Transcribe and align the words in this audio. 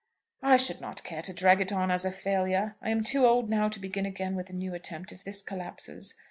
"I 0.41 0.57
shall 0.57 0.79
not 0.81 1.03
care 1.03 1.21
to 1.21 1.31
drag 1.31 1.61
it 1.61 1.71
on 1.71 1.91
as 1.91 2.05
a 2.05 2.11
failure. 2.11 2.75
I 2.81 2.89
am 2.89 3.03
too 3.03 3.27
old 3.27 3.51
now 3.51 3.69
to 3.69 3.79
begin 3.79 4.07
again 4.07 4.35
with 4.35 4.49
a 4.49 4.53
new 4.53 4.73
attempt 4.73 5.11
if 5.11 5.23
this 5.23 5.43
collapses. 5.43 6.15